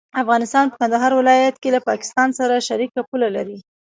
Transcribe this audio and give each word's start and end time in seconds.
افغانستان 0.23 0.65
په 0.69 0.75
کندهار 0.81 1.11
ولايت 1.15 1.55
کې 1.61 1.69
له 1.75 1.79
پاکستان 1.89 2.29
سره 2.39 2.65
شریکه 2.67 3.01
پوله 3.09 3.29
لري. 3.35 3.57